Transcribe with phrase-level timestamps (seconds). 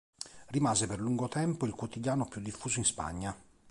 [0.49, 3.37] Rimase per lungo tempo il quotidiano più diffuso in Spagna.